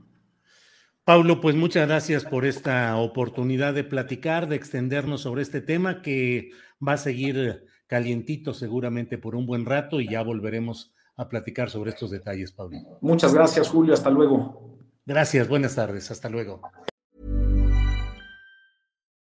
Pablo, 1.07 1.39
pues 1.39 1.55
muchas 1.55 1.87
gracias 1.87 2.25
por 2.25 2.45
esta 2.45 2.97
oportunidad 2.97 3.73
de 3.73 3.85
platicar, 3.85 4.49
de 4.49 4.57
extendernos 4.57 5.21
sobre 5.21 5.41
este 5.41 5.61
tema 5.61 6.01
que 6.01 6.51
va 6.85 6.93
a 6.93 6.97
seguir 6.97 7.63
calientito 7.87 8.53
seguramente 8.53 9.17
por 9.17 9.33
un 9.33 9.45
buen 9.45 9.65
rato 9.65 10.01
y 10.01 10.09
ya 10.09 10.21
volveremos 10.21 10.93
a 11.15 11.29
platicar 11.29 11.69
sobre 11.69 11.91
estos 11.91 12.11
detalles, 12.11 12.51
Pablo. 12.51 12.99
Muchas 12.99 13.33
gracias, 13.33 13.69
Julio. 13.69 13.93
Hasta 13.93 14.09
luego. 14.09 14.81
Gracias. 15.05 15.47
Buenas 15.47 15.75
tardes. 15.75 16.11
Hasta 16.11 16.27
luego. 16.27 16.59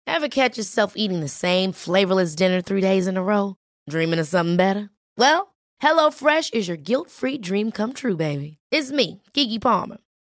Ever 0.05 0.29
catch 0.29 0.57
yourself 0.57 0.93
eating 0.95 1.21
the 1.21 1.27
same 1.27 1.73
flavorless 1.73 2.35
dinner 2.35 2.61
three 2.61 2.81
days 2.81 3.07
in 3.07 3.17
a 3.17 3.23
row? 3.23 3.55
Dreaming 3.89 4.19
of 4.19 4.27
something 4.27 4.55
better? 4.55 4.91
Well, 5.17 5.55
HelloFresh 5.81 6.53
is 6.53 6.67
your 6.67 6.77
guilt-free 6.77 7.39
dream 7.39 7.71
come 7.71 7.93
true, 7.93 8.15
baby. 8.15 8.59
It's 8.69 8.91
me, 8.91 9.23
Kiki 9.33 9.57
Palmer. 9.57 9.97